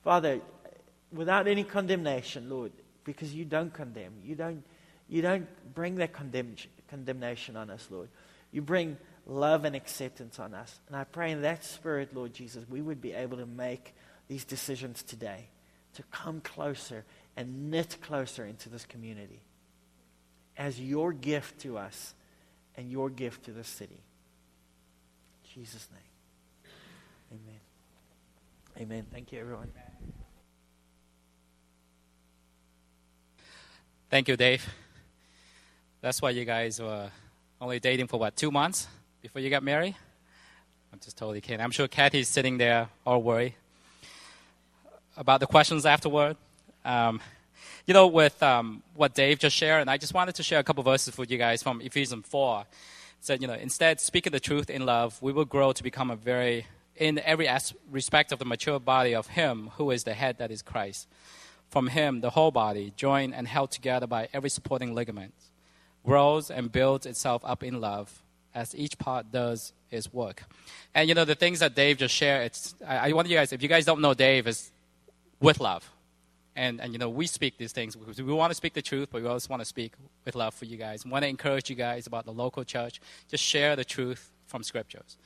[0.03, 0.41] Father,
[1.13, 2.73] without any condemnation, Lord,
[3.05, 4.13] because you don't condemn.
[4.25, 4.65] You don't,
[5.09, 6.57] you don't bring that condemn,
[6.89, 8.09] condemnation on us, Lord.
[8.51, 8.97] You bring
[9.27, 10.79] love and acceptance on us.
[10.89, 13.95] And I pray in that spirit, Lord Jesus, we would be able to make
[14.29, 15.49] these decisions today
[15.95, 17.05] to come closer
[17.37, 19.41] and knit closer into this community
[20.57, 22.15] as your gift to us
[22.77, 24.03] and your gift to the city.
[25.45, 26.71] In Jesus' name.
[27.41, 27.61] Amen.
[28.81, 29.07] Amen.
[29.13, 29.71] Thank you, everyone.
[34.15, 34.73] Thank you, Dave.
[36.01, 37.11] That's why you guys were
[37.61, 38.87] only dating for what, two months
[39.21, 39.97] before you got married?
[40.93, 41.61] I'm just totally kidding.
[41.61, 43.55] I'm sure Kathy's sitting there all worried.
[45.17, 46.37] about the questions afterward.
[46.85, 47.21] Um,
[47.87, 50.63] you know, with um, what Dave just shared, and I just wanted to share a
[50.63, 52.61] couple verses with you guys from Ephesians 4.
[52.61, 52.67] It
[53.19, 56.17] said, you know, instead, speaking the truth in love, we will grow to become a
[56.17, 57.49] very, in every
[57.91, 61.09] respect of the mature body of Him who is the head that is Christ.
[61.75, 65.35] From Him, the whole body, joined and held together by every supporting ligament,
[66.07, 68.23] grows and builds itself up in love
[68.55, 70.45] as each part does its work.
[70.95, 73.53] And you know, the things that Dave just shared, it's, I, I want you guys,
[73.53, 74.71] if you guys don't know Dave, is
[75.41, 75.91] with love.
[76.55, 79.09] And, and you know, we speak these things because we want to speak the truth,
[79.11, 79.95] but we also want to speak
[80.25, 81.05] with love for you guys.
[81.05, 83.01] Want to encourage you guys about the local church.
[83.29, 85.17] Just share the truth from scriptures.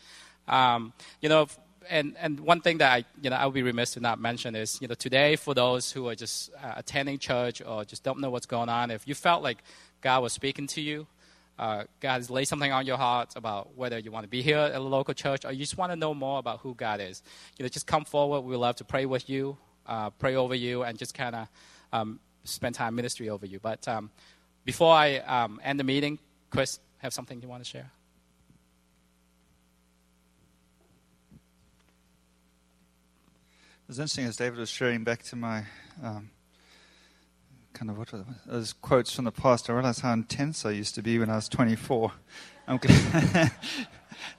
[0.48, 1.46] Um, you know,
[1.90, 4.54] and, and one thing that I, you know, I would be remiss to not mention
[4.54, 8.20] is, you know, today for those who are just uh, attending church or just don't
[8.20, 9.58] know what's going on, if you felt like
[10.00, 11.06] God was speaking to you,
[11.58, 14.58] uh, God has laid something on your heart about whether you want to be here
[14.58, 17.22] at a local church or you just want to know more about who God is,
[17.58, 18.42] you know, just come forward.
[18.42, 21.48] We'd love to pray with you, uh, pray over you, and just kind of
[21.92, 23.58] um, spend time ministry over you.
[23.58, 24.10] But um,
[24.64, 26.18] before I um, end the meeting,
[26.50, 27.90] Chris, have something you want to share?
[33.88, 35.64] Was interesting as David was sharing back to my
[36.04, 36.28] um,
[37.72, 39.70] kind of what were those quotes from the past.
[39.70, 42.12] I realized how intense I used to be when I was 24.
[42.66, 43.50] I'm I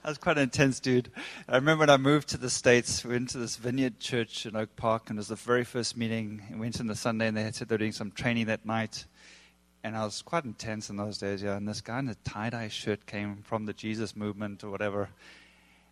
[0.04, 1.10] was quite an intense dude.
[1.48, 4.54] I remember when I moved to the States, we went to this vineyard church in
[4.54, 6.42] Oak Park, and it was the very first meeting.
[6.52, 8.64] We went in the Sunday, and they had said they were doing some training that
[8.64, 9.04] night.
[9.82, 11.56] And I was quite intense in those days, yeah.
[11.56, 15.08] And this guy in a tie dye shirt came from the Jesus movement or whatever.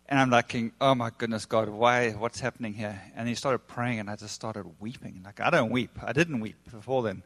[0.09, 2.09] And I'm like, oh my goodness, God, why?
[2.11, 2.99] What's happening here?
[3.15, 5.21] And he started praying, and I just started weeping.
[5.23, 5.91] Like I don't weep.
[6.03, 7.21] I didn't weep before then.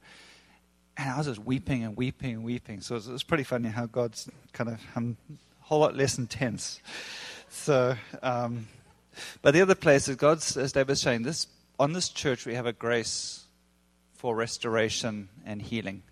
[0.97, 2.81] And I was just weeping and weeping and weeping.
[2.81, 6.81] So it was, pretty funny how God's kind of um, a whole lot less intense.
[7.49, 8.67] So, um,
[9.41, 11.47] but the other place is God's, as David was saying, this
[11.79, 13.45] on this church we have a grace
[14.13, 16.03] for restoration and healing.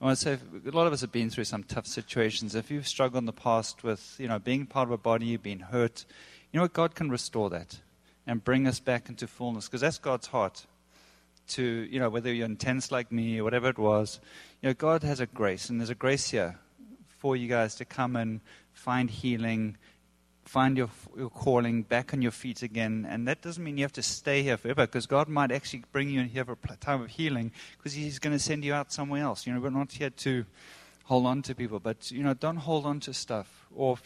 [0.00, 2.54] I want to say a lot of us have been through some tough situations.
[2.54, 5.42] If you've struggled in the past with, you know, being part of a body, you've
[5.42, 6.06] been hurt,
[6.50, 6.72] you know what?
[6.72, 7.80] God can restore that
[8.26, 10.64] and bring us back into fullness because that's God's heart.
[11.48, 14.20] To, you know, whether you're intense like me or whatever it was,
[14.62, 16.56] you know, God has a grace, and there's a grace here
[17.18, 18.40] for you guys to come and
[18.72, 19.76] find healing,
[20.44, 23.06] find your, your calling back on your feet again.
[23.08, 26.08] And that doesn't mean you have to stay here forever, because God might actually bring
[26.10, 28.92] you in here for a time of healing, because He's going to send you out
[28.92, 29.46] somewhere else.
[29.46, 30.44] You know, we're not here to
[31.04, 33.66] hold on to people, but, you know, don't hold on to stuff.
[33.74, 33.98] Or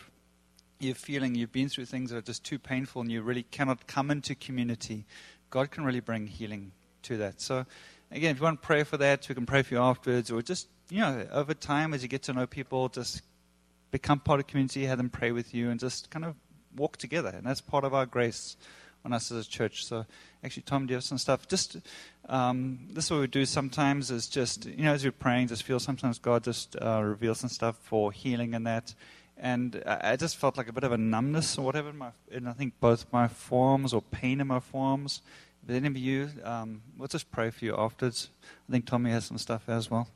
[0.80, 3.86] you're feeling you've been through things that are just too painful and you really cannot
[3.86, 5.04] come into community,
[5.50, 6.72] God can really bring healing
[7.02, 7.40] to that.
[7.40, 7.64] So,
[8.10, 10.42] again, if you want to pray for that, we can pray for you afterwards, or
[10.42, 13.22] just, you know, over time as you get to know people, just
[13.94, 16.34] become part of community, have them pray with you, and just kind of
[16.74, 17.28] walk together.
[17.28, 18.56] And that's part of our grace
[19.04, 19.86] on us as a church.
[19.86, 20.04] So,
[20.42, 21.46] actually, Tom, do you have some stuff?
[21.46, 21.76] Just
[22.28, 25.62] um, this is what we do sometimes is just, you know, as you're praying, just
[25.62, 28.94] feel sometimes God just uh, reveals some stuff for healing and that.
[29.38, 32.48] And I just felt like a bit of a numbness or whatever in, my, in
[32.48, 35.22] I think both my forearms or pain in my forearms.
[35.64, 38.28] But any of you, um, we'll just pray for you afterwards.
[38.68, 40.08] I think Tommy has some stuff as well.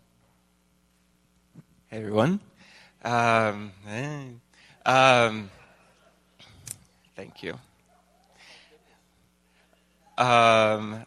[1.86, 2.40] Hey, everyone.
[3.04, 3.72] Um,
[4.84, 5.50] um,
[7.14, 7.58] thank you.
[10.16, 11.04] Um,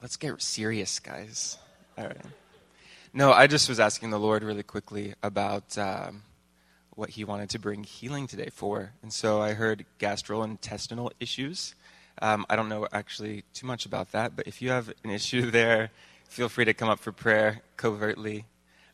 [0.00, 1.58] let's get serious, guys.
[1.98, 2.16] All right.
[3.12, 6.22] No, I just was asking the Lord really quickly about um,
[6.94, 8.92] what He wanted to bring healing today for.
[9.02, 11.74] And so I heard gastrointestinal issues.
[12.22, 15.50] Um, I don't know actually too much about that, but if you have an issue
[15.50, 15.90] there,
[16.28, 18.46] feel free to come up for prayer covertly.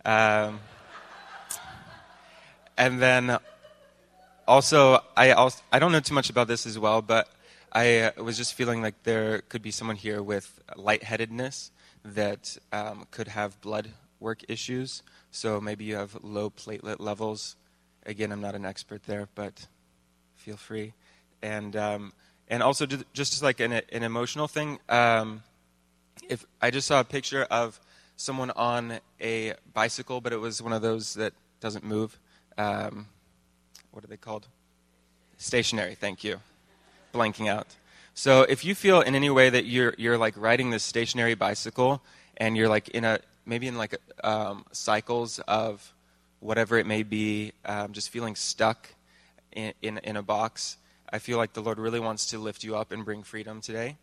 [0.05, 0.61] Um,
[2.77, 3.39] and then
[4.47, 7.29] also, I also, I don't know too much about this as well, but
[7.73, 11.71] I uh, was just feeling like there could be someone here with lightheadedness
[12.05, 15.03] that um, could have blood work issues.
[15.31, 17.57] So maybe you have low platelet levels.
[18.05, 19.67] Again, I'm not an expert there, but
[20.35, 20.93] feel free.
[21.43, 22.13] And um,
[22.49, 24.79] and also just like an, an emotional thing.
[24.89, 25.43] Um,
[26.29, 27.81] if I just saw a picture of
[28.17, 32.19] someone on a bicycle, but it was one of those that doesn't move
[32.59, 33.07] um,
[33.91, 34.49] what are they called?
[35.37, 36.41] Stationary, thank you.
[37.13, 37.67] Blanking out.
[38.15, 42.03] So if you feel in any way that you're, you're like riding this stationary bicycle
[42.37, 45.95] and you're like in a, maybe in like a, um, cycles of
[46.41, 48.89] whatever it may be, um, just feeling stuck
[49.53, 50.77] in, in, in a box,
[51.11, 53.99] I feel like the Lord really wants to lift you up and bring freedom today.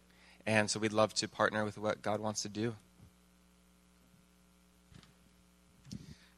[0.45, 2.75] And so we'd love to partner with what God wants to do.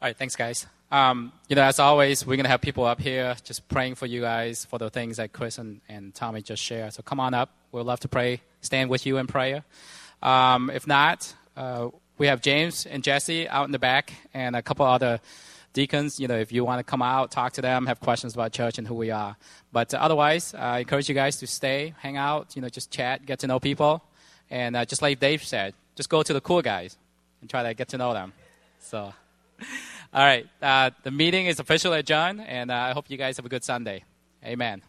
[0.01, 0.65] All right, thanks, guys.
[0.91, 4.05] Um, you know, as always, we're going to have people up here just praying for
[4.05, 6.93] you guys for the things that Chris and, and Tommy just shared.
[6.93, 7.49] So come on up.
[7.71, 9.63] We'd love to pray, stand with you in prayer.
[10.21, 11.87] Um, if not, uh,
[12.17, 15.21] we have James and Jesse out in the back, and a couple other
[15.71, 16.19] deacons.
[16.19, 18.77] You know, if you want to come out, talk to them, have questions about church
[18.77, 19.37] and who we are.
[19.71, 23.25] But uh, otherwise, I encourage you guys to stay, hang out, you know, just chat,
[23.25, 24.03] get to know people,
[24.49, 26.97] and uh, just like Dave said, just go to the cool guys
[27.39, 28.33] and try to get to know them.
[28.79, 29.13] So,
[30.13, 33.45] all right, uh, the meeting is officially adjourned, and uh, I hope you guys have
[33.45, 34.03] a good Sunday.
[34.43, 34.81] Amen.